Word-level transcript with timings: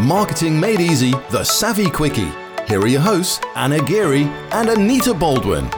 Marketing 0.00 0.58
Made 0.58 0.80
Easy, 0.80 1.12
The 1.28 1.44
Savvy 1.44 1.90
Quickie. 1.90 2.32
Here 2.66 2.80
are 2.80 2.86
your 2.86 3.02
hosts, 3.02 3.38
Anna 3.54 3.82
Geary 3.82 4.22
and 4.50 4.70
Anita 4.70 5.12
Baldwin. 5.12 5.68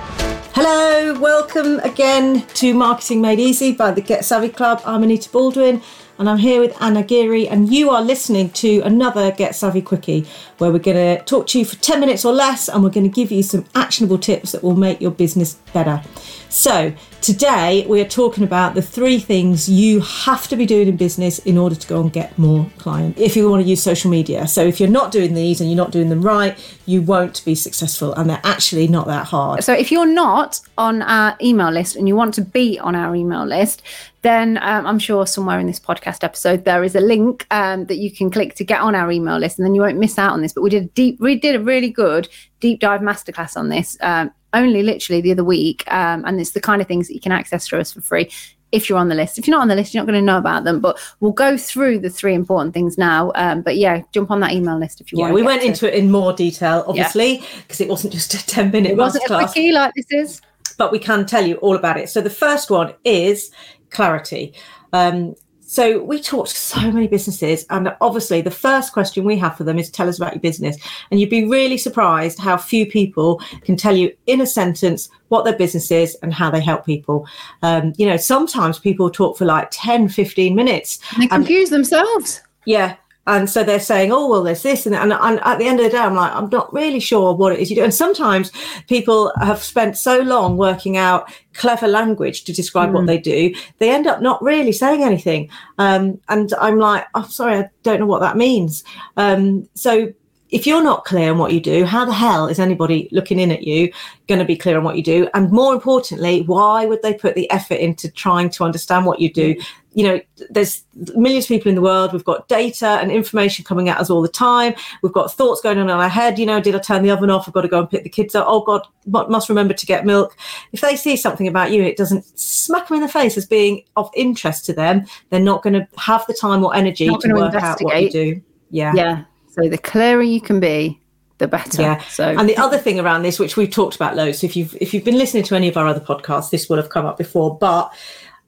Hello, 0.54 1.18
welcome 1.18 1.80
again 1.80 2.46
to 2.54 2.72
Marketing 2.72 3.20
Made 3.20 3.40
Easy 3.40 3.72
by 3.72 3.90
the 3.90 4.00
Get 4.00 4.24
Savvy 4.24 4.48
Club. 4.48 4.80
I'm 4.84 5.02
Anita 5.02 5.28
Baldwin 5.28 5.82
and 6.22 6.30
I'm 6.30 6.38
here 6.38 6.60
with 6.60 6.80
Anna 6.80 7.02
Geary, 7.02 7.48
and 7.48 7.68
you 7.68 7.90
are 7.90 8.00
listening 8.00 8.50
to 8.50 8.78
another 8.82 9.32
Get 9.32 9.56
Savvy 9.56 9.82
Quickie 9.82 10.24
where 10.58 10.70
we're 10.70 10.78
going 10.78 11.18
to 11.18 11.24
talk 11.24 11.48
to 11.48 11.58
you 11.58 11.64
for 11.64 11.74
10 11.74 11.98
minutes 11.98 12.24
or 12.24 12.32
less 12.32 12.68
and 12.68 12.84
we're 12.84 12.90
going 12.90 13.10
to 13.10 13.12
give 13.12 13.32
you 13.32 13.42
some 13.42 13.64
actionable 13.74 14.18
tips 14.18 14.52
that 14.52 14.62
will 14.62 14.76
make 14.76 15.00
your 15.00 15.10
business 15.10 15.54
better. 15.72 16.00
So, 16.48 16.92
today 17.22 17.84
we 17.88 18.00
are 18.00 18.08
talking 18.08 18.44
about 18.44 18.74
the 18.74 18.82
three 18.82 19.18
things 19.18 19.68
you 19.68 20.00
have 20.00 20.46
to 20.48 20.54
be 20.54 20.64
doing 20.64 20.86
in 20.86 20.96
business 20.96 21.40
in 21.40 21.58
order 21.58 21.74
to 21.74 21.88
go 21.88 22.00
and 22.00 22.12
get 22.12 22.38
more 22.38 22.70
clients 22.78 23.20
if 23.20 23.34
you 23.34 23.50
want 23.50 23.64
to 23.64 23.68
use 23.68 23.82
social 23.82 24.10
media. 24.10 24.46
So, 24.46 24.62
if 24.62 24.78
you're 24.78 24.90
not 24.90 25.10
doing 25.10 25.34
these 25.34 25.60
and 25.60 25.68
you're 25.68 25.76
not 25.76 25.90
doing 25.90 26.08
them 26.08 26.22
right, 26.22 26.56
you 26.86 27.02
won't 27.02 27.44
be 27.44 27.56
successful, 27.56 28.14
and 28.14 28.30
they're 28.30 28.40
actually 28.44 28.86
not 28.86 29.06
that 29.06 29.26
hard. 29.26 29.64
So, 29.64 29.72
if 29.72 29.90
you're 29.90 30.06
not 30.06 30.60
on 30.78 31.02
our 31.02 31.36
email 31.42 31.70
list 31.70 31.96
and 31.96 32.06
you 32.06 32.14
want 32.14 32.34
to 32.34 32.42
be 32.42 32.78
on 32.78 32.94
our 32.94 33.16
email 33.16 33.44
list, 33.44 33.82
then 34.22 34.58
um, 34.62 34.86
I'm 34.86 34.98
sure 34.98 35.26
somewhere 35.26 35.58
in 35.58 35.66
this 35.66 35.80
podcast 35.80 36.24
episode 36.24 36.64
there 36.64 36.82
is 36.84 36.94
a 36.94 37.00
link 37.00 37.46
um, 37.50 37.86
that 37.86 37.96
you 37.96 38.10
can 38.10 38.30
click 38.30 38.54
to 38.56 38.64
get 38.64 38.80
on 38.80 38.94
our 38.94 39.10
email 39.10 39.38
list, 39.38 39.58
and 39.58 39.66
then 39.66 39.74
you 39.74 39.82
won't 39.82 39.98
miss 39.98 40.18
out 40.18 40.32
on 40.32 40.42
this. 40.42 40.52
But 40.52 40.62
we 40.62 40.70
did 40.70 40.84
a 40.84 40.88
deep, 40.88 41.20
we 41.20 41.38
did 41.38 41.56
a 41.56 41.60
really 41.60 41.90
good 41.90 42.28
deep 42.60 42.80
dive 42.80 43.00
masterclass 43.00 43.56
on 43.56 43.68
this 43.68 43.96
um, 44.00 44.30
only 44.54 44.82
literally 44.82 45.20
the 45.20 45.32
other 45.32 45.44
week, 45.44 45.84
um, 45.92 46.24
and 46.24 46.40
it's 46.40 46.50
the 46.50 46.60
kind 46.60 46.80
of 46.80 46.88
things 46.88 47.08
that 47.08 47.14
you 47.14 47.20
can 47.20 47.32
access 47.32 47.66
through 47.66 47.80
us 47.80 47.92
for 47.92 48.00
free 48.00 48.30
if 48.72 48.88
you're 48.88 48.98
on 48.98 49.08
the 49.08 49.14
list. 49.14 49.38
If 49.38 49.46
you're 49.46 49.56
not 49.56 49.62
on 49.62 49.68
the 49.68 49.76
list, 49.76 49.92
you're 49.92 50.02
not 50.02 50.10
going 50.10 50.20
to 50.20 50.24
know 50.24 50.38
about 50.38 50.64
them. 50.64 50.80
But 50.80 50.98
we'll 51.20 51.32
go 51.32 51.56
through 51.56 52.00
the 52.00 52.10
three 52.10 52.34
important 52.34 52.74
things 52.74 52.96
now. 52.96 53.30
Um, 53.34 53.60
but 53.60 53.76
yeah, 53.76 54.02
jump 54.12 54.30
on 54.30 54.40
that 54.40 54.52
email 54.52 54.78
list 54.78 55.00
if 55.00 55.12
you 55.12 55.18
yeah, 55.18 55.24
want. 55.24 55.34
we 55.34 55.42
went 55.42 55.62
to. 55.62 55.68
into 55.68 55.92
it 55.92 55.94
in 55.94 56.10
more 56.10 56.32
detail, 56.32 56.84
obviously, 56.86 57.42
because 57.58 57.80
yeah. 57.80 57.86
it 57.86 57.90
wasn't 57.90 58.14
just 58.14 58.34
a 58.34 58.46
10 58.46 58.70
minute 58.70 58.92
it 58.92 58.96
wasn't 58.96 59.24
a 59.24 59.28
quickie 59.28 59.72
like 59.72 59.92
this 59.94 60.10
is. 60.10 60.40
But 60.78 60.90
we 60.90 60.98
can 60.98 61.26
tell 61.26 61.46
you 61.46 61.56
all 61.56 61.76
about 61.76 61.98
it. 61.98 62.08
So 62.08 62.22
the 62.22 62.30
first 62.30 62.70
one 62.70 62.94
is 63.04 63.50
clarity. 63.92 64.54
Um, 64.92 65.36
so 65.72 66.02
we 66.02 66.20
talk 66.20 66.48
to 66.48 66.54
so 66.54 66.92
many 66.92 67.08
businesses, 67.08 67.64
and 67.70 67.96
obviously 68.02 68.42
the 68.42 68.50
first 68.50 68.92
question 68.92 69.24
we 69.24 69.38
have 69.38 69.56
for 69.56 69.64
them 69.64 69.78
is 69.78 69.90
tell 69.90 70.06
us 70.06 70.18
about 70.18 70.34
your 70.34 70.40
business. 70.40 70.76
And 71.10 71.18
you'd 71.18 71.30
be 71.30 71.46
really 71.46 71.78
surprised 71.78 72.38
how 72.38 72.58
few 72.58 72.84
people 72.84 73.40
can 73.62 73.78
tell 73.78 73.96
you 73.96 74.14
in 74.26 74.42
a 74.42 74.46
sentence 74.46 75.08
what 75.28 75.46
their 75.46 75.56
business 75.56 75.90
is 75.90 76.14
and 76.22 76.34
how 76.34 76.50
they 76.50 76.60
help 76.60 76.84
people. 76.84 77.26
Um, 77.62 77.94
you 77.96 78.04
know, 78.04 78.18
sometimes 78.18 78.78
people 78.78 79.08
talk 79.08 79.38
for 79.38 79.46
like 79.46 79.68
10, 79.70 80.10
15 80.10 80.54
minutes. 80.54 80.98
And 81.14 81.22
they 81.22 81.28
confuse 81.28 81.70
and, 81.72 81.76
themselves. 81.76 82.42
Yeah. 82.66 82.96
And 83.26 83.48
so 83.48 83.62
they're 83.62 83.78
saying, 83.78 84.10
oh, 84.12 84.28
well, 84.28 84.42
there's 84.42 84.62
this. 84.62 84.84
And, 84.84 84.96
and, 84.96 85.12
and, 85.12 85.40
at 85.40 85.58
the 85.58 85.66
end 85.66 85.78
of 85.78 85.84
the 85.84 85.90
day, 85.90 85.98
I'm 85.98 86.14
like, 86.14 86.34
I'm 86.34 86.48
not 86.48 86.72
really 86.72 86.98
sure 86.98 87.34
what 87.34 87.52
it 87.52 87.60
is 87.60 87.70
you 87.70 87.76
do. 87.76 87.84
And 87.84 87.94
sometimes 87.94 88.50
people 88.88 89.32
have 89.40 89.62
spent 89.62 89.96
so 89.96 90.20
long 90.20 90.56
working 90.56 90.96
out 90.96 91.32
clever 91.54 91.86
language 91.86 92.44
to 92.44 92.52
describe 92.52 92.90
mm. 92.90 92.94
what 92.94 93.06
they 93.06 93.18
do, 93.18 93.54
they 93.78 93.90
end 93.90 94.06
up 94.06 94.22
not 94.22 94.42
really 94.42 94.72
saying 94.72 95.02
anything. 95.02 95.48
Um, 95.78 96.20
and 96.28 96.52
I'm 96.60 96.78
like, 96.78 97.06
I'm 97.14 97.24
oh, 97.24 97.28
sorry, 97.28 97.58
I 97.58 97.70
don't 97.82 98.00
know 98.00 98.06
what 98.06 98.22
that 98.22 98.36
means. 98.36 98.82
Um, 99.16 99.68
so 99.74 100.12
if 100.52 100.66
you're 100.66 100.82
not 100.82 101.06
clear 101.06 101.30
on 101.30 101.38
what 101.38 101.52
you 101.52 101.60
do, 101.60 101.86
how 101.86 102.04
the 102.04 102.12
hell 102.12 102.46
is 102.46 102.58
anybody 102.58 103.08
looking 103.10 103.40
in 103.40 103.50
at 103.50 103.62
you 103.62 103.90
going 104.28 104.38
to 104.38 104.44
be 104.44 104.56
clear 104.56 104.76
on 104.76 104.84
what 104.84 104.96
you 104.96 105.02
do? 105.02 105.26
And 105.32 105.50
more 105.50 105.72
importantly, 105.72 106.42
why 106.42 106.84
would 106.84 107.00
they 107.02 107.14
put 107.14 107.34
the 107.34 107.50
effort 107.50 107.76
into 107.76 108.10
trying 108.10 108.50
to 108.50 108.64
understand 108.64 109.06
what 109.06 109.18
you 109.18 109.32
do? 109.32 109.56
You 109.94 110.04
know, 110.04 110.20
there's 110.48 110.84
millions 111.14 111.44
of 111.44 111.48
people 111.48 111.68
in 111.68 111.74
the 111.74 111.82
world. 111.82 112.12
We've 112.12 112.24
got 112.24 112.48
data 112.48 112.86
and 112.86 113.10
information 113.10 113.64
coming 113.64 113.88
at 113.88 113.98
us 113.98 114.08
all 114.08 114.22
the 114.22 114.28
time. 114.28 114.74
We've 115.02 115.12
got 115.12 115.32
thoughts 115.32 115.60
going 115.60 115.78
on 115.78 115.90
in 115.90 115.90
our 115.90 116.08
head. 116.08 116.38
You 116.38 116.46
know, 116.46 116.60
did 116.60 116.74
I 116.74 116.78
turn 116.78 117.02
the 117.02 117.10
oven 117.10 117.30
off? 117.30 117.46
I've 117.46 117.54
got 117.54 117.62
to 117.62 117.68
go 117.68 117.80
and 117.80 117.90
pick 117.90 118.02
the 118.02 118.08
kids 118.08 118.34
up. 118.34 118.46
Oh 118.48 118.62
God, 118.62 118.86
must 119.06 119.48
remember 119.48 119.74
to 119.74 119.86
get 119.86 120.06
milk. 120.06 120.36
If 120.72 120.80
they 120.80 120.96
see 120.96 121.16
something 121.16 121.46
about 121.46 121.72
you, 121.72 121.82
it 121.82 121.96
doesn't 121.96 122.38
smack 122.38 122.88
them 122.88 122.96
in 122.96 123.02
the 123.02 123.08
face 123.08 123.36
as 123.36 123.46
being 123.46 123.84
of 123.96 124.10
interest 124.14 124.64
to 124.66 124.72
them. 124.72 125.04
They're 125.28 125.40
not 125.40 125.62
going 125.62 125.74
to 125.74 125.86
have 125.98 126.26
the 126.26 126.34
time 126.34 126.64
or 126.64 126.74
energy 126.74 127.08
not 127.08 127.20
to 127.20 127.34
work 127.34 127.54
out 127.54 127.82
what 127.82 128.02
you 128.02 128.10
do. 128.10 128.42
Yeah. 128.70 128.92
Yeah. 128.94 129.24
So 129.50 129.68
the 129.68 129.78
clearer 129.78 130.22
you 130.22 130.40
can 130.40 130.60
be, 130.60 130.98
the 131.36 131.46
better. 131.46 131.82
Yeah. 131.82 132.02
So 132.04 132.24
and 132.24 132.48
the 132.48 132.56
other 132.56 132.78
thing 132.78 132.98
around 132.98 133.22
this, 133.22 133.38
which 133.38 133.56
we've 133.58 133.70
talked 133.70 133.94
about 133.94 134.16
loads, 134.16 134.42
if 134.42 134.56
you've 134.56 134.74
if 134.80 134.94
you've 134.94 135.04
been 135.04 135.18
listening 135.18 135.42
to 135.44 135.54
any 135.54 135.68
of 135.68 135.76
our 135.76 135.86
other 135.86 136.00
podcasts, 136.00 136.50
this 136.50 136.70
will 136.70 136.78
have 136.78 136.88
come 136.88 137.04
up 137.04 137.18
before, 137.18 137.58
but 137.58 137.92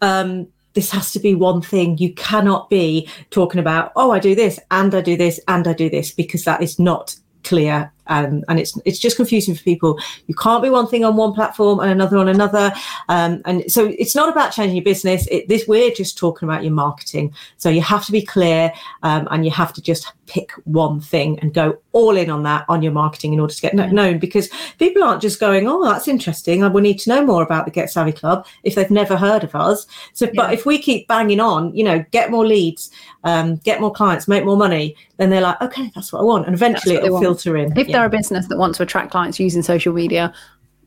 um, 0.01 0.49
this 0.75 0.91
has 0.91 1.13
to 1.13 1.21
be 1.21 1.35
one 1.35 1.63
thing. 1.63 1.99
You 1.99 2.13
cannot 2.15 2.69
be 2.69 3.09
talking 3.31 3.61
about, 3.61 3.93
oh, 3.97 4.11
I 4.11 4.19
do 4.19 4.35
this 4.35 4.61
and 4.71 4.95
I 4.95 5.01
do 5.01 5.17
this 5.17 5.41
and 5.49 5.67
I 5.67 5.73
do 5.73 5.89
this 5.89 6.11
because 6.11 6.45
that 6.45 6.63
is 6.63 6.79
not 6.79 7.17
clear 7.43 7.93
um, 8.07 8.45
and 8.49 8.59
it's 8.59 8.79
it's 8.85 8.99
just 8.99 9.17
confusing 9.17 9.55
for 9.55 9.63
people. 9.63 9.99
You 10.27 10.35
can't 10.35 10.63
be 10.63 10.71
one 10.71 10.87
thing 10.87 11.05
on 11.05 11.17
one 11.17 11.33
platform 11.33 11.81
and 11.81 11.91
another 11.91 12.19
on 12.19 12.29
another, 12.29 12.73
um, 13.09 13.43
and 13.45 13.71
so 13.71 13.87
it's 13.99 14.15
not 14.15 14.29
about 14.29 14.53
changing 14.53 14.77
your 14.77 14.85
business. 14.85 15.27
It, 15.31 15.49
this 15.49 15.67
we're 15.67 15.91
just 15.91 16.19
talking 16.19 16.49
about 16.49 16.63
your 16.63 16.73
marketing. 16.73 17.33
So 17.57 17.69
you 17.69 17.81
have 17.83 18.05
to 18.07 18.13
be 18.13 18.23
clear, 18.23 18.73
um, 19.03 19.29
and 19.31 19.45
you 19.45 19.51
have 19.51 19.73
to 19.75 19.83
just 19.83 20.13
pick 20.27 20.53
one 20.65 21.01
thing 21.01 21.39
and 21.41 21.53
go 21.53 21.79
all 21.93 22.17
in 22.17 22.31
on 22.31 22.43
that 22.45 22.65
on 22.69 22.83
your 22.83 22.93
marketing 22.93 23.33
in 23.33 23.41
order 23.41 23.53
to 23.53 23.61
get 23.61 23.75
known. 23.75 24.19
Because 24.19 24.49
people 24.79 25.03
aren't 25.03 25.23
just 25.23 25.41
going, 25.41 25.67
"Oh, 25.69 25.85
that's 25.85 26.09
interesting. 26.09 26.63
I 26.63 26.69
will 26.69 26.81
need 26.81 26.99
to 27.01 27.11
know 27.11 27.25
more 27.25 27.43
about 27.43 27.65
the 27.65 27.71
Get 27.71 27.91
Savvy 27.91 28.13
Club" 28.13 28.47
if 28.63 28.75
they've 28.75 28.91
never 28.91 29.17
heard 29.17 29.45
of 29.45 29.55
us. 29.55 29.87
So, 30.13 30.27
yeah. 30.27 30.33
but 30.35 30.53
if 30.53 30.67
we 30.67 30.79
keep 30.79 31.09
banging 31.09 31.41
on, 31.41 31.75
you 31.75 31.85
know, 31.85 32.05
get 32.11 32.31
more 32.31 32.47
leads, 32.47 32.91
um, 33.25 33.57
get 33.57 33.81
more 33.81 33.93
clients, 33.93 34.29
make 34.29 34.45
more 34.45 34.57
money, 34.57 34.97
then 35.17 35.31
they're 35.31 35.41
like, 35.41 35.61
"Okay, 35.61 35.91
that's 35.95 36.13
what 36.13 36.21
I 36.21 36.25
want," 36.25 36.47
and 36.47 36.55
eventually 36.55 36.97
it'll 36.97 37.21
filter 37.21 37.57
in. 37.57 37.73
They're 37.95 38.07
a 38.07 38.11
business 38.11 38.49
that 38.49 38.59
wants 38.59 38.79
to 38.79 38.83
attract 38.83 39.11
clients 39.11 39.41
using 39.41 39.63
social 39.63 39.93
media, 39.93 40.33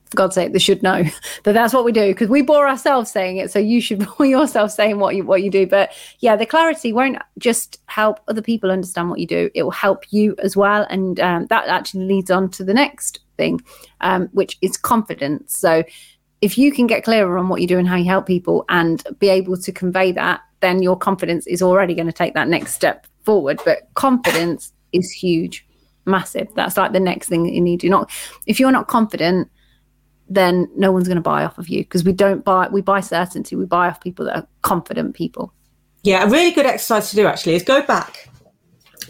for 0.09 0.17
God's 0.17 0.35
sake, 0.35 0.53
they 0.53 0.59
should 0.59 0.83
know 0.83 1.03
that 1.43 1.53
that's 1.53 1.73
what 1.73 1.85
we 1.85 1.91
do 1.91 2.07
because 2.07 2.29
we 2.29 2.41
bore 2.41 2.67
ourselves 2.67 3.11
saying 3.11 3.37
it. 3.37 3.51
So 3.51 3.59
you 3.59 3.81
should 3.81 4.07
bore 4.17 4.25
yourself 4.25 4.71
saying 4.71 4.99
what 4.99 5.15
you 5.15 5.23
what 5.23 5.43
you 5.43 5.49
do. 5.49 5.67
But 5.67 5.91
yeah, 6.19 6.35
the 6.35 6.45
clarity 6.45 6.93
won't 6.93 7.17
just 7.37 7.81
help 7.87 8.19
other 8.27 8.41
people 8.41 8.71
understand 8.71 9.09
what 9.09 9.19
you 9.19 9.27
do; 9.27 9.49
it 9.53 9.63
will 9.63 9.71
help 9.71 10.05
you 10.11 10.35
as 10.39 10.55
well, 10.55 10.85
and 10.89 11.19
um, 11.19 11.45
that 11.47 11.67
actually 11.67 12.05
leads 12.05 12.31
on 12.31 12.49
to 12.51 12.63
the 12.63 12.73
next 12.73 13.19
thing, 13.37 13.61
um, 14.01 14.27
which 14.33 14.57
is 14.61 14.77
confidence. 14.77 15.57
So 15.57 15.83
if 16.41 16.57
you 16.57 16.71
can 16.71 16.87
get 16.87 17.03
clearer 17.03 17.37
on 17.37 17.49
what 17.49 17.61
you 17.61 17.67
do 17.67 17.79
and 17.79 17.87
how 17.87 17.95
you 17.95 18.05
help 18.05 18.27
people, 18.27 18.65
and 18.69 19.03
be 19.19 19.29
able 19.29 19.57
to 19.57 19.71
convey 19.71 20.11
that, 20.13 20.41
then 20.61 20.81
your 20.81 20.97
confidence 20.97 21.47
is 21.47 21.61
already 21.61 21.95
going 21.95 22.07
to 22.07 22.13
take 22.13 22.33
that 22.35 22.47
next 22.47 22.73
step 22.73 23.07
forward. 23.23 23.59
But 23.65 23.89
confidence 23.95 24.71
is 24.93 25.11
huge 25.11 25.66
massive. 26.07 26.47
That's 26.55 26.77
like 26.77 26.93
the 26.93 26.99
next 26.99 27.29
thing 27.29 27.43
that 27.43 27.53
you 27.53 27.61
need 27.61 27.81
to 27.81 27.89
not 27.89 28.11
if 28.45 28.59
you're 28.59 28.71
not 28.71 28.87
confident, 28.87 29.49
then 30.29 30.69
no 30.75 30.91
one's 30.91 31.07
going 31.07 31.17
to 31.17 31.21
buy 31.21 31.43
off 31.43 31.57
of 31.57 31.69
you 31.69 31.83
because 31.83 32.03
we 32.03 32.13
don't 32.13 32.43
buy 32.43 32.67
we 32.69 32.81
buy 32.81 33.01
certainty. 33.01 33.55
We 33.55 33.65
buy 33.65 33.87
off 33.89 34.01
people 34.01 34.25
that 34.25 34.35
are 34.35 34.47
confident 34.61 35.15
people. 35.15 35.53
Yeah, 36.03 36.23
a 36.23 36.29
really 36.29 36.51
good 36.51 36.65
exercise 36.65 37.09
to 37.09 37.15
do 37.15 37.27
actually 37.27 37.55
is 37.55 37.63
go 37.63 37.81
back 37.81 38.29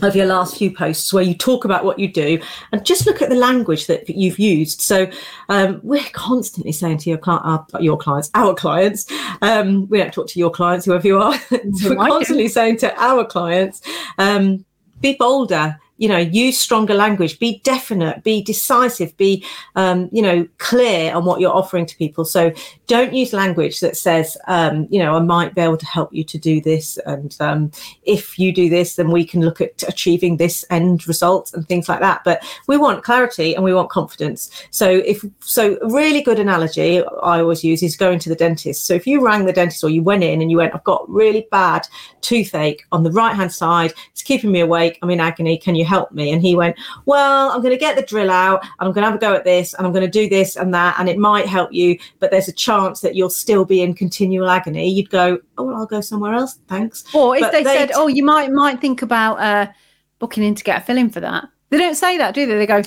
of 0.01 0.15
your 0.15 0.25
last 0.25 0.57
few 0.57 0.71
posts 0.71 1.11
where 1.11 1.23
you 1.23 1.33
talk 1.33 1.65
about 1.65 1.83
what 1.83 1.97
you 1.99 2.11
do 2.11 2.39
and 2.71 2.85
just 2.85 3.05
look 3.05 3.21
at 3.21 3.29
the 3.29 3.35
language 3.35 3.87
that 3.87 4.07
you've 4.09 4.39
used. 4.39 4.81
So 4.81 5.09
um, 5.49 5.79
we're 5.83 6.03
constantly 6.11 6.71
saying 6.71 6.99
to 6.99 7.09
your, 7.09 7.17
cli- 7.17 7.39
uh, 7.43 7.59
your 7.79 7.97
clients, 7.97 8.29
our 8.35 8.53
clients, 8.53 9.05
um, 9.41 9.87
we 9.89 9.97
don't 9.97 10.13
talk 10.13 10.27
to 10.27 10.39
your 10.39 10.51
clients, 10.51 10.85
whoever 10.85 11.07
you 11.07 11.17
are. 11.19 11.37
so 11.73 11.89
we're 11.89 11.95
constantly 11.95 12.47
saying 12.47 12.77
to 12.77 12.95
our 13.01 13.25
clients, 13.25 13.81
um, 14.17 14.65
be 15.01 15.15
bolder, 15.17 15.79
you 15.97 16.07
know 16.07 16.17
use 16.17 16.57
stronger 16.57 16.93
language 16.93 17.39
be 17.39 17.59
definite 17.63 18.23
be 18.23 18.41
decisive 18.41 19.15
be 19.17 19.43
um, 19.75 20.09
you 20.11 20.21
know 20.21 20.47
clear 20.57 21.13
on 21.13 21.25
what 21.25 21.39
you're 21.39 21.55
offering 21.55 21.85
to 21.85 21.95
people. 21.97 22.25
So 22.25 22.51
don't 22.87 23.13
use 23.13 23.33
language 23.33 23.79
that 23.79 23.97
says 23.97 24.37
um, 24.47 24.87
you 24.89 24.99
know 24.99 25.15
i 25.15 25.19
might 25.19 25.53
be 25.55 25.61
able 25.61 25.77
to 25.77 25.85
help 25.85 26.13
you 26.13 26.23
to 26.23 26.37
do 26.37 26.61
this 26.61 26.97
and 27.05 27.35
um, 27.39 27.71
if 28.03 28.39
you 28.39 28.53
do 28.53 28.69
this 28.69 28.95
then 28.95 29.11
we 29.11 29.25
can 29.25 29.41
look 29.41 29.61
at 29.61 29.83
achieving 29.87 30.37
this 30.37 30.65
end 30.69 31.07
result 31.07 31.53
and 31.53 31.67
things 31.67 31.89
like 31.89 31.99
that. 31.99 32.23
But 32.23 32.43
we 32.67 32.77
want 32.77 33.03
clarity 33.03 33.55
and 33.55 33.63
we 33.63 33.73
want 33.73 33.89
confidence. 33.89 34.49
So 34.71 34.89
if 34.89 35.23
so 35.41 35.77
a 35.81 35.89
really 35.89 36.21
good 36.21 36.39
analogy 36.39 37.03
i 37.23 37.39
always 37.39 37.63
use 37.63 37.83
is 37.83 37.95
going 37.95 38.19
to 38.19 38.29
the 38.29 38.35
dentist. 38.35 38.85
So 38.85 38.93
if 38.93 39.07
you 39.07 39.25
rang 39.25 39.45
the 39.45 39.53
dentist 39.53 39.83
or 39.83 39.89
you 39.89 40.03
went 40.03 40.23
in 40.23 40.41
and 40.41 40.49
you 40.51 40.57
went 40.57 40.73
i've 40.73 40.83
got 40.83 41.09
really 41.09 41.47
bad 41.51 41.87
toothache 42.27 42.85
on 42.91 43.03
the 43.03 43.11
right 43.11 43.35
hand 43.35 43.51
side. 43.51 43.93
It's 44.11 44.21
keeping 44.21 44.51
me 44.51 44.59
awake. 44.59 44.99
I'm 45.01 45.09
in 45.09 45.19
agony. 45.19 45.57
Can 45.57 45.75
you 45.75 45.85
help 45.87 46.11
me? 46.11 46.31
And 46.31 46.41
he 46.41 46.55
went, 46.55 46.77
Well, 47.05 47.49
I'm 47.49 47.61
going 47.61 47.73
to 47.73 47.79
get 47.79 47.95
the 47.95 48.01
drill 48.03 48.29
out 48.29 48.61
and 48.63 48.87
I'm 48.87 48.91
going 48.91 49.03
to 49.03 49.11
have 49.11 49.15
a 49.15 49.19
go 49.19 49.33
at 49.33 49.43
this 49.43 49.73
and 49.73 49.85
I'm 49.85 49.93
going 49.93 50.05
to 50.05 50.11
do 50.11 50.29
this 50.29 50.55
and 50.55 50.73
that. 50.73 50.95
And 50.99 51.09
it 51.09 51.17
might 51.17 51.47
help 51.47 51.71
you, 51.73 51.97
but 52.19 52.31
there's 52.31 52.47
a 52.47 52.53
chance 52.53 53.01
that 53.01 53.15
you'll 53.15 53.29
still 53.29 53.65
be 53.65 53.81
in 53.81 53.93
continual 53.93 54.49
agony. 54.49 54.89
You'd 54.89 55.09
go, 55.09 55.39
Oh, 55.57 55.63
well, 55.63 55.77
I'll 55.77 55.85
go 55.85 56.01
somewhere 56.01 56.33
else. 56.33 56.59
Thanks. 56.67 57.03
Or 57.13 57.35
if 57.35 57.51
they 57.51 57.63
said, 57.63 57.91
Oh, 57.93 58.07
you 58.07 58.23
might, 58.23 58.51
might 58.51 58.81
think 58.81 59.01
about 59.01 59.39
uh, 59.39 59.71
booking 60.19 60.43
in 60.43 60.55
to 60.55 60.63
get 60.63 60.81
a 60.81 60.85
filling 60.85 61.09
for 61.09 61.19
that. 61.21 61.45
They 61.69 61.77
don't 61.77 61.95
say 61.95 62.17
that, 62.17 62.33
do 62.33 62.45
they? 62.45 62.55
They 62.55 62.65
go, 62.65 62.81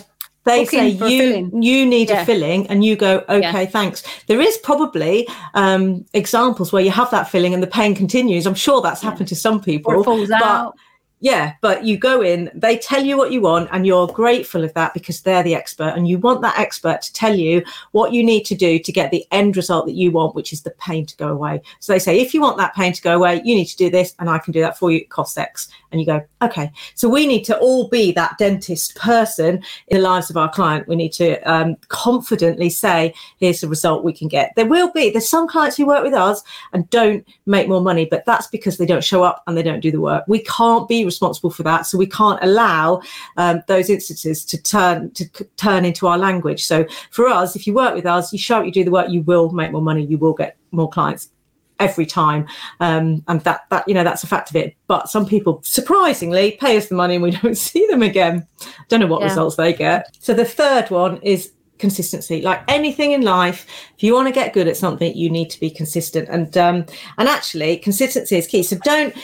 they 0.44 0.64
say 0.64 0.88
you 0.88 1.50
you 1.60 1.86
need 1.86 2.08
yeah. 2.08 2.22
a 2.22 2.24
filling 2.24 2.66
and 2.68 2.84
you 2.84 2.96
go 2.96 3.24
okay 3.28 3.40
yeah. 3.40 3.66
thanks 3.66 4.02
there 4.26 4.40
is 4.40 4.56
probably 4.58 5.28
um, 5.54 6.04
examples 6.14 6.72
where 6.72 6.82
you 6.82 6.90
have 6.90 7.10
that 7.10 7.28
filling 7.28 7.52
and 7.52 7.62
the 7.62 7.66
pain 7.66 7.94
continues 7.94 8.46
i'm 8.46 8.54
sure 8.54 8.80
that's 8.80 9.02
yeah. 9.02 9.10
happened 9.10 9.28
to 9.28 9.36
some 9.36 9.60
people 9.60 10.02
but 10.02 10.42
out 10.42 10.74
yeah, 11.20 11.54
but 11.60 11.84
you 11.84 11.98
go 11.98 12.22
in, 12.22 12.50
they 12.54 12.78
tell 12.78 13.04
you 13.04 13.16
what 13.16 13.30
you 13.30 13.42
want, 13.42 13.68
and 13.72 13.86
you're 13.86 14.06
grateful 14.06 14.64
of 14.64 14.72
that 14.74 14.94
because 14.94 15.20
they're 15.20 15.42
the 15.42 15.54
expert, 15.54 15.92
and 15.94 16.08
you 16.08 16.18
want 16.18 16.40
that 16.42 16.58
expert 16.58 17.02
to 17.02 17.12
tell 17.12 17.34
you 17.34 17.62
what 17.92 18.12
you 18.12 18.24
need 18.24 18.44
to 18.46 18.54
do 18.54 18.78
to 18.78 18.92
get 18.92 19.10
the 19.10 19.26
end 19.30 19.56
result 19.56 19.86
that 19.86 19.94
you 19.94 20.10
want, 20.10 20.34
which 20.34 20.52
is 20.52 20.62
the 20.62 20.70
pain 20.72 21.04
to 21.06 21.16
go 21.16 21.28
away. 21.28 21.60
So 21.78 21.92
they 21.92 21.98
say, 21.98 22.18
if 22.18 22.32
you 22.32 22.40
want 22.40 22.56
that 22.56 22.74
pain 22.74 22.92
to 22.92 23.02
go 23.02 23.16
away, 23.16 23.42
you 23.44 23.54
need 23.54 23.66
to 23.66 23.76
do 23.76 23.90
this, 23.90 24.14
and 24.18 24.30
I 24.30 24.38
can 24.38 24.52
do 24.52 24.60
that 24.60 24.78
for 24.78 24.90
you. 24.90 24.98
It 24.98 25.10
costs 25.10 25.36
X. 25.36 25.68
And 25.92 26.00
you 26.00 26.06
go, 26.06 26.24
okay. 26.40 26.70
So 26.94 27.08
we 27.08 27.26
need 27.26 27.42
to 27.46 27.58
all 27.58 27.88
be 27.88 28.12
that 28.12 28.38
dentist 28.38 28.94
person 28.94 29.60
in 29.88 29.96
the 29.96 30.08
lives 30.08 30.30
of 30.30 30.36
our 30.36 30.48
client. 30.48 30.86
We 30.86 30.94
need 30.94 31.12
to 31.14 31.40
um, 31.40 31.76
confidently 31.88 32.70
say, 32.70 33.12
here's 33.38 33.60
the 33.60 33.66
result 33.68 34.04
we 34.04 34.12
can 34.12 34.28
get. 34.28 34.52
There 34.54 34.66
will 34.66 34.92
be, 34.92 35.10
there's 35.10 35.28
some 35.28 35.48
clients 35.48 35.76
who 35.76 35.86
work 35.86 36.04
with 36.04 36.14
us 36.14 36.44
and 36.72 36.88
don't 36.90 37.26
make 37.46 37.68
more 37.68 37.80
money, 37.80 38.04
but 38.04 38.24
that's 38.24 38.46
because 38.46 38.78
they 38.78 38.86
don't 38.86 39.02
show 39.02 39.24
up 39.24 39.42
and 39.48 39.56
they 39.56 39.64
don't 39.64 39.80
do 39.80 39.90
the 39.90 40.00
work. 40.00 40.22
We 40.28 40.44
can't 40.44 40.86
be 40.86 41.04
responsible 41.14 41.50
for 41.50 41.62
that. 41.64 41.86
So 41.86 41.98
we 41.98 42.06
can't 42.06 42.38
allow 42.42 43.02
um, 43.36 43.62
those 43.66 43.90
instances 43.90 44.44
to 44.46 44.56
turn 44.62 45.10
to 45.12 45.24
c- 45.24 45.44
turn 45.56 45.84
into 45.84 46.06
our 46.06 46.18
language. 46.18 46.64
So 46.64 46.86
for 47.10 47.26
us, 47.28 47.56
if 47.56 47.66
you 47.66 47.74
work 47.74 47.94
with 47.94 48.06
us, 48.06 48.32
you 48.32 48.38
show 48.38 48.58
up, 48.58 48.64
you 48.66 48.72
do 48.72 48.84
the 48.84 48.90
work, 48.90 49.08
you 49.10 49.22
will 49.22 49.50
make 49.50 49.72
more 49.72 49.82
money, 49.82 50.04
you 50.04 50.18
will 50.18 50.34
get 50.34 50.56
more 50.70 50.88
clients 50.88 51.30
every 51.78 52.06
time. 52.06 52.46
Um, 52.80 53.24
and 53.28 53.40
that 53.42 53.62
that 53.70 53.88
you 53.88 53.94
know 53.94 54.04
that's 54.04 54.22
a 54.22 54.26
fact 54.26 54.50
of 54.50 54.56
it. 54.56 54.74
But 54.86 55.08
some 55.08 55.26
people 55.26 55.60
surprisingly 55.64 56.52
pay 56.60 56.76
us 56.76 56.88
the 56.88 56.94
money 56.94 57.14
and 57.14 57.22
we 57.24 57.30
don't 57.42 57.56
see 57.56 57.86
them 57.86 58.02
again. 58.02 58.46
Don't 58.88 59.00
know 59.00 59.06
what 59.06 59.20
Yeah. 59.22 59.28
results 59.28 59.56
they 59.56 59.72
get. 59.72 60.14
So 60.20 60.34
the 60.34 60.44
third 60.44 60.90
one 60.90 61.16
is 61.22 61.52
consistency. 61.78 62.42
Like 62.42 62.60
anything 62.68 63.12
in 63.12 63.22
life 63.22 63.66
if 63.96 64.02
you 64.02 64.12
want 64.12 64.28
to 64.28 64.34
get 64.34 64.52
good 64.52 64.68
at 64.68 64.76
something 64.76 65.16
you 65.16 65.30
need 65.30 65.48
to 65.48 65.58
be 65.58 65.70
consistent. 65.70 66.28
And 66.28 66.54
um 66.58 66.84
and 67.16 67.26
actually 67.28 67.78
consistency 67.78 68.36
is 68.36 68.46
key. 68.46 68.62
So 68.62 68.76
don't 68.84 69.14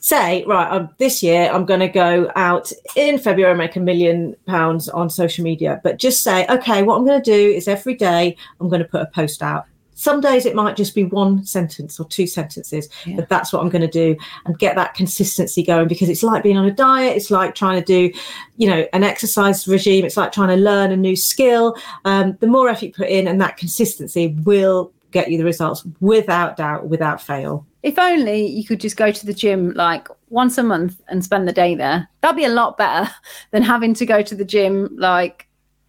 say 0.00 0.42
right 0.46 0.70
um, 0.70 0.88
this 0.98 1.22
year 1.22 1.50
i'm 1.52 1.66
going 1.66 1.80
to 1.80 1.88
go 1.88 2.30
out 2.34 2.72
in 2.96 3.18
february 3.18 3.50
and 3.52 3.58
make 3.58 3.76
a 3.76 3.80
million 3.80 4.34
pounds 4.46 4.88
on 4.88 5.10
social 5.10 5.44
media. 5.44 5.80
But 5.84 5.98
just 5.98 6.22
say 6.22 6.46
okay 6.48 6.82
what 6.82 6.96
i'm 6.96 7.04
going 7.04 7.22
to 7.22 7.30
do 7.30 7.50
is 7.54 7.68
every 7.68 7.94
day 7.94 8.36
i'm 8.60 8.68
going 8.68 8.82
to 8.82 8.88
put 8.88 9.02
a 9.02 9.06
post 9.06 9.42
out. 9.42 9.66
Some 9.94 10.22
days 10.22 10.46
it 10.46 10.54
might 10.54 10.76
just 10.76 10.94
be 10.94 11.04
one 11.04 11.44
sentence 11.44 12.00
or 12.00 12.06
two 12.08 12.26
sentences 12.26 12.88
Yeah. 13.04 13.16
but 13.16 13.28
that's 13.28 13.52
what 13.52 13.60
i'm 13.60 13.68
going 13.68 13.82
to 13.82 13.88
do 13.88 14.16
and 14.46 14.58
get 14.58 14.74
that 14.76 14.94
consistency 14.94 15.62
going 15.62 15.88
because 15.88 16.08
it's 16.08 16.22
like 16.22 16.42
being 16.42 16.56
on 16.56 16.64
a 16.64 16.70
diet. 16.72 17.16
It's 17.18 17.30
like 17.30 17.54
trying 17.54 17.78
to 17.78 17.84
do 17.84 18.18
you 18.56 18.68
know 18.70 18.86
an 18.94 19.02
exercise 19.04 19.68
regime. 19.68 20.06
It's 20.06 20.16
like 20.16 20.32
trying 20.32 20.48
to 20.56 20.56
learn 20.56 20.90
a 20.92 20.96
new 20.96 21.16
skill. 21.16 21.76
Um, 22.06 22.38
the 22.40 22.46
more 22.46 22.70
effort 22.70 22.86
you 22.86 22.92
put 22.92 23.10
in 23.10 23.28
and 23.28 23.38
that 23.42 23.58
consistency 23.58 24.28
will 24.44 24.92
get 25.10 25.30
you 25.30 25.36
the 25.36 25.44
results 25.44 25.84
without 26.00 26.56
doubt 26.56 26.88
without 26.88 27.20
fail 27.20 27.66
If 27.82 27.98
only 27.98 28.46
you 28.46 28.64
could 28.64 28.80
just 28.80 28.96
go 28.96 29.10
to 29.10 29.26
the 29.26 29.32
gym 29.32 29.72
like 29.72 30.08
once 30.28 30.58
a 30.58 30.62
month 30.62 31.00
and 31.08 31.24
spend 31.24 31.48
the 31.48 31.52
day 31.52 31.74
there. 31.74 32.08
That'd 32.20 32.36
be 32.36 32.44
a 32.44 32.50
lot 32.50 32.76
better 32.76 33.10
than 33.50 33.62
having 33.62 33.94
to 33.94 34.06
go 34.06 34.22
to 34.22 34.34
the 34.34 34.44
gym 34.44 34.94
like 34.96 35.46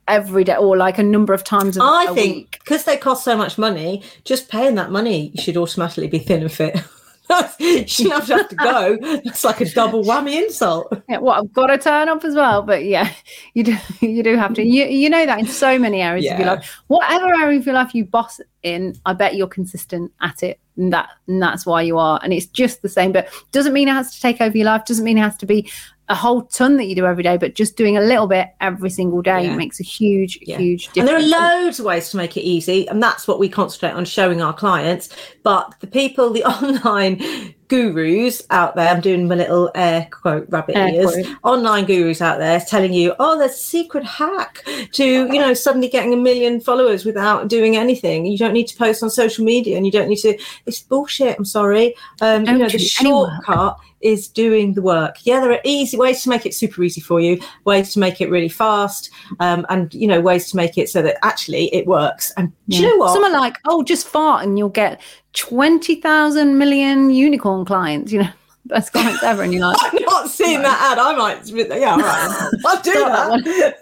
every 0.07 0.43
day 0.43 0.55
or 0.55 0.75
like 0.77 0.97
a 0.97 1.03
number 1.03 1.33
of 1.33 1.43
times 1.43 1.77
a, 1.77 1.83
I 1.83 2.07
a 2.09 2.13
think 2.13 2.51
because 2.51 2.83
they 2.85 2.97
cost 2.97 3.23
so 3.23 3.38
much 3.38 3.57
money, 3.57 4.03
just 4.23 4.49
paying 4.49 4.75
that 4.75 4.91
money, 4.91 5.31
you 5.33 5.41
should 5.41 5.57
automatically 5.57 6.07
be 6.07 6.19
thin 6.19 6.41
and 6.41 6.51
fit. 6.51 6.77
you 7.59 7.87
shouldn't 7.87 8.15
have 8.15 8.27
to 8.27 8.35
have 8.37 8.49
to 8.49 8.55
go. 8.55 8.97
That's 9.23 9.43
like 9.43 9.61
a 9.61 9.69
double 9.69 10.03
whammy 10.03 10.41
insult. 10.41 10.93
Yeah, 11.09 11.19
what 11.19 11.39
I've 11.39 11.53
got 11.53 11.67
to 11.67 11.77
turn 11.77 12.09
up 12.09 12.23
as 12.23 12.35
well, 12.35 12.61
but 12.61 12.85
yeah, 12.85 13.11
you 13.53 13.63
do 13.63 13.75
you 13.99 14.23
do 14.23 14.35
have 14.37 14.53
to. 14.55 14.63
You 14.63 14.85
you 14.85 15.09
know 15.09 15.25
that 15.25 15.39
in 15.39 15.47
so 15.47 15.77
many 15.77 16.01
areas 16.01 16.31
of 16.31 16.39
your 16.39 16.47
life, 16.47 16.81
whatever 16.87 17.27
area 17.41 17.59
of 17.59 17.65
your 17.65 17.75
life 17.75 17.93
you 17.93 18.05
boss 18.05 18.39
in, 18.63 18.95
I 19.05 19.13
bet 19.13 19.35
you're 19.35 19.47
consistent 19.47 20.11
at 20.21 20.43
it, 20.43 20.59
and 20.77 20.91
that 20.93 21.09
and 21.27 21.41
that's 21.41 21.65
why 21.65 21.81
you 21.81 21.97
are. 21.97 22.19
And 22.23 22.33
it's 22.33 22.45
just 22.45 22.81
the 22.81 22.89
same, 22.89 23.11
but 23.11 23.29
doesn't 23.51 23.73
mean 23.73 23.87
it 23.87 23.93
has 23.93 24.13
to 24.15 24.21
take 24.21 24.41
over 24.41 24.57
your 24.57 24.65
life. 24.65 24.85
Doesn't 24.85 25.05
mean 25.05 25.17
it 25.17 25.21
has 25.21 25.37
to 25.37 25.45
be 25.45 25.69
a 26.11 26.15
whole 26.15 26.41
ton 26.43 26.75
that 26.77 26.85
you 26.87 26.95
do 26.95 27.05
every 27.05 27.23
day, 27.23 27.37
but 27.37 27.55
just 27.55 27.77
doing 27.77 27.95
a 27.95 28.01
little 28.01 28.27
bit 28.27 28.49
every 28.59 28.89
single 28.89 29.21
day 29.21 29.45
Yeah. 29.45 29.55
makes 29.55 29.79
a 29.79 29.83
huge 29.83 30.37
Yeah. 30.41 30.57
huge 30.57 30.89
difference. 30.91 30.97
And 31.23 31.31
there 31.31 31.39
are 31.39 31.63
loads 31.63 31.79
of 31.79 31.85
ways 31.85 32.09
to 32.11 32.17
make 32.17 32.35
it 32.35 32.41
easy, 32.41 32.87
and 32.89 33.01
that's 33.01 33.27
what 33.27 33.39
we 33.39 33.47
concentrate 33.47 33.91
on 33.93 34.03
showing 34.05 34.41
our 34.41 34.53
clients. 34.53 35.09
But 35.43 35.73
the 35.79 35.87
people, 35.87 36.29
the 36.31 36.43
online 36.65 37.53
gurus 37.71 38.44
out 38.50 38.75
there, 38.75 38.89
I'm 38.89 39.00
doing 39.00 39.29
my 39.29 39.35
little 39.35 39.71
air 39.75 40.06
quote 40.12 40.45
rabbit 40.50 40.75
Air 40.75 40.89
ears, 40.89 41.13
quote. 41.13 41.38
online 41.44 41.85
gurus 41.85 42.21
out 42.21 42.38
there 42.38 42.59
telling 42.59 42.91
you, 42.91 43.15
oh, 43.18 43.39
there's 43.39 43.53
a 43.53 43.57
secret 43.57 44.03
hack 44.03 44.62
to, 44.91 45.06
you 45.06 45.39
know, 45.39 45.53
suddenly 45.53 45.88
getting 45.88 46.13
a 46.13 46.18
million 46.18 46.59
followers 46.59 47.06
without 47.06 47.47
doing 47.47 47.77
anything. 47.77 48.25
You 48.25 48.38
don't 48.38 48.51
need 48.51 48.68
to 48.68 48.77
post 48.77 49.01
on 49.01 49.09
social 49.09 49.45
media 49.45 49.77
and 49.77 49.85
you 49.85 49.91
don't 49.91 50.09
need 50.09 50.18
to, 50.18 50.38
it's 50.65 50.81
bullshit. 50.81 51.38
I'm 51.38 51.45
sorry. 51.45 51.95
Um, 52.19 52.45
you 52.45 52.57
know, 52.57 52.68
the 52.68 52.77
do 52.77 52.89
any 53.00 53.13
work. 53.13 53.29
shortcut 53.45 53.77
is 54.01 54.27
doing 54.27 54.74
the 54.74 54.81
work. 54.81 55.17
Yeah, 55.24 55.39
there 55.39 55.51
are 55.51 55.62
easy 55.63 55.95
ways 55.95 56.24
to 56.24 56.29
make 56.29 56.45
it 56.45 56.53
super 56.53 56.83
easy 56.83 57.00
for 57.00 57.21
you, 57.21 57.39
ways 57.63 57.94
to 57.94 58.00
make 58.00 58.19
it 58.19 58.29
really 58.29 58.50
fast, 58.50 59.12
um, 59.39 59.65
and 59.69 59.94
you 59.94 60.07
know, 60.07 60.19
ways 60.19 60.50
to 60.50 60.57
make 60.57 60.77
it 60.77 60.89
so 60.89 61.01
that 61.03 61.24
actually 61.24 61.74
it 61.74 61.88
works. 61.88 62.33
And 62.35 62.51
do 62.67 62.77
you 62.77 62.89
know 62.89 62.97
what? 62.97 63.13
Someone 63.13 63.33
like, 63.33 63.57
oh, 63.65 63.83
just 63.83 64.07
fart 64.07 64.44
and 64.44 64.57
you'll 64.57 64.69
get 64.69 65.01
20,000 65.33 66.57
million 66.57 67.09
unicorn 67.09 67.65
clients, 67.65 68.11
you 68.11 68.23
know, 68.23 68.29
best 68.65 68.91
clients 68.91 69.23
ever. 69.23 69.43
And 69.43 69.53
you're 69.53 69.65
like, 69.65 69.77
I'm 69.81 70.03
not 70.03 70.29
seeing 70.29 70.61
that 70.61 70.91
ad. 70.91 70.99
I 70.99 71.15
might, 71.15 71.45
yeah, 71.47 71.91
all 71.91 71.99
right. 71.99 72.51
I'll 72.65 72.81
do 72.81 72.91
Start 72.91 73.43
that. 73.43 73.77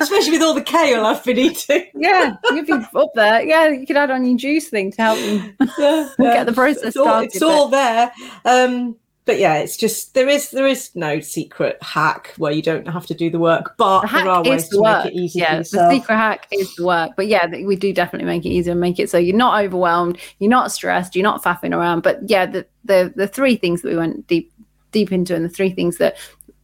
Especially 0.00 0.32
with 0.32 0.42
all 0.42 0.54
the 0.54 0.62
kale 0.62 1.04
I've 1.04 1.24
been 1.24 1.38
eating. 1.38 1.86
yeah, 1.94 2.36
you'd 2.50 2.66
be 2.66 2.72
up 2.72 3.10
there. 3.14 3.42
Yeah, 3.42 3.68
you 3.68 3.86
could 3.86 3.96
add 3.96 4.10
on 4.10 4.24
your 4.24 4.36
juice 4.36 4.68
thing 4.68 4.90
to 4.92 5.02
help 5.02 5.18
them. 5.18 5.56
Yeah, 5.78 6.08
Get 6.18 6.46
the 6.46 6.52
process 6.52 6.84
it's 6.84 6.96
all, 6.96 7.04
started, 7.04 7.26
It's 7.26 7.42
all 7.42 7.68
there. 7.68 8.12
Um, 8.44 8.96
but 9.26 9.38
yeah, 9.38 9.56
it's 9.56 9.76
just 9.76 10.14
there 10.14 10.28
is 10.28 10.50
there 10.52 10.66
is 10.66 10.90
no 10.94 11.20
secret 11.20 11.76
hack 11.82 12.32
where 12.38 12.52
you 12.52 12.62
don't 12.62 12.86
have 12.88 13.06
to 13.06 13.14
do 13.14 13.28
the 13.28 13.38
work, 13.38 13.74
but 13.76 14.02
The 14.02 14.08
there 14.08 14.28
are 14.30 14.42
ways 14.42 14.62
is 14.62 14.68
to 14.70 14.80
work. 14.80 15.04
make 15.04 15.14
it 15.14 15.18
easy. 15.18 15.40
yeah, 15.40 15.58
the 15.58 15.90
secret 15.90 16.16
hack 16.16 16.46
is 16.52 16.74
the 16.76 16.86
work. 16.86 17.10
But 17.16 17.26
yeah, 17.26 17.46
we 17.64 17.76
do 17.76 17.92
definitely 17.92 18.26
make 18.26 18.46
it 18.46 18.50
easier 18.50 18.70
and 18.72 18.80
make 18.80 18.98
it 18.98 19.10
so 19.10 19.18
you're 19.18 19.36
not 19.36 19.62
overwhelmed, 19.64 20.18
you're 20.38 20.48
not 20.50 20.72
stressed, 20.72 21.14
you're 21.14 21.22
not 21.24 21.42
faffing 21.42 21.74
around. 21.76 22.02
But 22.02 22.20
yeah, 22.30 22.46
the 22.46 22.66
the 22.84 23.12
the 23.14 23.26
three 23.28 23.56
things 23.56 23.82
that 23.82 23.88
we 23.90 23.96
went 23.96 24.26
deep 24.26 24.52
deep 24.92 25.12
into 25.12 25.34
and 25.34 25.44
the 25.44 25.48
three 25.50 25.70
things 25.70 25.98
that 25.98 26.16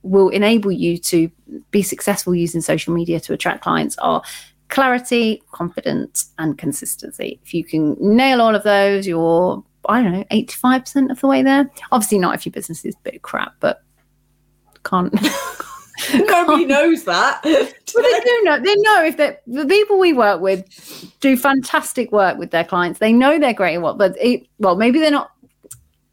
will 0.02 0.28
enable 0.30 0.72
you 0.72 0.98
to 0.98 1.30
be 1.70 1.82
successful 1.82 2.34
using 2.34 2.60
social 2.60 2.94
media 2.94 3.20
to 3.20 3.32
attract 3.32 3.62
clients 3.62 3.96
are 3.98 4.22
clarity, 4.68 5.42
confidence, 5.52 6.32
and 6.38 6.56
consistency. 6.58 7.38
If 7.44 7.52
you 7.54 7.62
can 7.62 7.96
nail 8.00 8.40
all 8.40 8.54
of 8.54 8.62
those, 8.62 9.06
you're 9.06 9.62
I 9.88 10.02
don't 10.02 10.12
know, 10.12 10.24
85% 10.30 11.10
of 11.10 11.20
the 11.20 11.26
way 11.26 11.42
there. 11.42 11.70
Obviously 11.90 12.18
not 12.18 12.34
if 12.34 12.46
your 12.46 12.52
business 12.52 12.84
is 12.84 12.94
a 12.94 13.10
bit 13.10 13.22
crap, 13.22 13.54
but 13.60 13.82
can't 14.84 15.12
Nobody 16.14 16.64
knows 16.64 17.04
that. 17.04 17.40
Well, 17.44 18.02
they 18.02 18.20
do 18.20 18.40
know. 18.44 18.58
They 18.60 18.74
know 18.76 19.04
if 19.04 19.16
the 19.18 19.66
people 19.66 19.98
we 19.98 20.12
work 20.12 20.40
with 20.40 21.14
do 21.20 21.36
fantastic 21.36 22.10
work 22.10 22.38
with 22.38 22.50
their 22.50 22.64
clients. 22.64 22.98
They 22.98 23.12
know 23.12 23.38
they're 23.38 23.52
great 23.52 23.74
at 23.74 23.82
what, 23.82 23.98
but 23.98 24.16
it, 24.18 24.46
well, 24.58 24.76
maybe 24.76 24.98
they're 24.98 25.10
not 25.10 25.30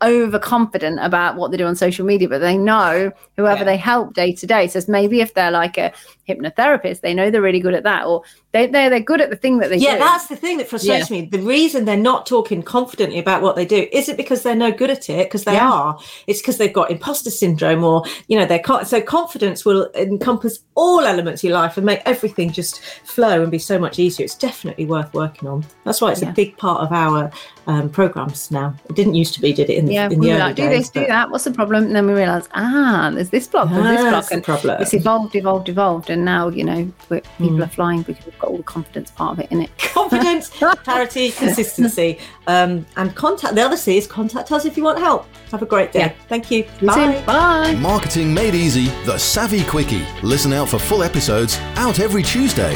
overconfident 0.01 0.99
about 1.01 1.35
what 1.35 1.51
they 1.51 1.57
do 1.57 1.65
on 1.65 1.75
social 1.75 2.05
media, 2.05 2.27
but 2.29 2.39
they 2.39 2.57
know 2.57 3.11
whoever 3.37 3.59
Yeah. 3.59 3.63
they 3.65 3.77
help 3.77 4.13
day 4.13 4.33
to 4.33 4.47
day. 4.47 4.67
So 4.67 4.79
maybe 4.87 5.21
if 5.21 5.33
they're 5.33 5.51
like 5.51 5.77
a 5.77 5.91
hypnotherapist, 6.27 7.01
they 7.01 7.13
know 7.13 7.29
they're 7.31 7.41
really 7.41 7.59
good 7.59 7.73
at 7.73 7.83
that, 7.83 8.05
or 8.05 8.21
they 8.51 8.67
they're, 8.67 8.89
they're 8.89 8.99
good 8.99 9.21
at 9.21 9.29
the 9.29 9.35
thing 9.35 9.57
that 9.59 9.69
they 9.69 9.77
do. 9.77 9.83
yeah, 9.83 9.93
do. 9.93 9.99
that's 9.99 10.27
the 10.27 10.35
thing 10.35 10.57
that 10.57 10.67
frustrates 10.67 11.09
me. 11.09 11.25
The 11.25 11.39
reason 11.39 11.85
they're 11.85 11.97
not 11.97 12.25
talking 12.25 12.63
confidently 12.63 13.19
about 13.19 13.41
what 13.41 13.55
they 13.55 13.65
do 13.65 13.87
isn't 13.91 14.15
because 14.17 14.43
they're 14.43 14.55
no 14.55 14.71
good 14.71 14.89
at 14.89 15.09
it, 15.09 15.27
because 15.27 15.43
they 15.43 15.53
Yeah. 15.53 15.71
are. 15.71 15.99
It's 16.27 16.41
because 16.41 16.57
they've 16.57 16.73
got 16.73 16.91
imposter 16.91 17.29
syndrome, 17.31 17.83
or 17.83 18.03
you 18.27 18.37
know, 18.39 18.45
they're 18.45 18.59
co- 18.59 18.83
so 18.83 19.01
confidence 19.01 19.65
will 19.65 19.89
encompass 19.95 20.59
all 20.75 21.01
elements 21.01 21.43
of 21.43 21.49
your 21.49 21.57
life 21.59 21.77
and 21.77 21.85
make 21.85 22.01
everything 22.05 22.51
just 22.51 22.81
flow 23.03 23.41
and 23.41 23.51
be 23.51 23.59
so 23.59 23.77
much 23.77 23.99
easier. 23.99 24.23
It's 24.25 24.35
definitely 24.35 24.85
worth 24.85 25.13
working 25.13 25.47
on. 25.49 25.65
That's 25.83 25.99
why 26.01 26.11
it's 26.11 26.21
Yeah. 26.21 26.29
a 26.29 26.33
big 26.33 26.57
part 26.57 26.81
of 26.81 26.91
our 26.91 27.31
um, 27.67 27.89
programs 27.89 28.49
now. 28.49 28.73
It 28.89 28.95
didn't 28.95 29.13
used 29.13 29.33
to 29.35 29.41
be, 29.41 29.53
did 29.53 29.69
it? 29.69 29.77
In 29.77 29.88
the, 29.89 29.93
yeah, 29.96 30.10
in 30.10 30.19
we 30.19 30.27
the 30.27 30.27
were 30.27 30.34
early 30.36 30.39
like, 30.43 30.55
do 30.55 30.62
days, 30.69 30.79
this, 30.79 30.89
do 30.89 31.05
that. 31.08 31.29
What's 31.29 31.43
the 31.43 31.51
problem? 31.51 31.84
And 31.86 31.96
then 31.96 32.08
we 32.08 32.13
realised, 32.13 32.50
ah, 32.53 33.12
there's 33.13 33.29
this 33.29 33.48
block, 33.48 33.69
there's 33.69 33.84
this 33.84 34.10
block, 34.10 34.31
and 34.31 34.43
problem. 34.43 34.81
it's 34.81 34.93
evolved, 34.93 35.36
evolved, 35.36 35.69
evolved, 35.69 36.10
and 36.10 36.24
now 36.25 36.48
you 36.50 36.63
know 36.63 36.91
we're, 37.10 37.22
people 37.38 37.58
Mm. 37.58 37.63
are 37.65 37.69
flying 37.69 38.01
because 38.03 38.25
we've 38.25 38.39
got 38.39 38.50
all 38.51 38.58
the 38.58 38.63
confidence 38.63 39.12
part 39.12 39.38
of 39.38 39.43
it 39.43 39.51
in 39.51 39.62
it. 39.62 39.69
confidence, 39.77 40.50
clarity, 40.50 41.31
consistency, 41.43 42.19
um, 42.48 42.86
and 42.96 43.13
contact. 43.15 43.55
The 43.55 43.62
other 43.62 43.77
C 43.77 43.98
is 43.98 44.08
contact 44.08 44.51
us 44.51 44.65
if 44.65 44.77
you 44.77 44.84
want 44.84 45.00
help. 45.00 45.25
Have 45.51 45.62
a 45.62 45.65
great 45.65 45.91
day. 45.91 46.00
Yeah. 46.00 46.13
Thank 46.27 46.50
you. 46.51 46.60
You 46.81 46.93
too. 46.93 47.25
Bye. 47.25 47.75
Marketing 47.79 48.34
Made 48.34 48.55
Easy, 48.55 48.86
the 49.05 49.17
Savvy 49.17 49.63
Quickie. 49.63 50.05
Listen 50.24 50.53
out 50.53 50.69
for 50.69 50.79
full 50.79 51.03
episodes 51.03 51.58
out 51.75 52.00
every 52.00 52.24
Tuesday. 52.24 52.75